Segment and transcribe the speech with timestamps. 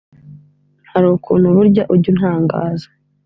[0.91, 2.87] hari ukuntu burya ujya untangaza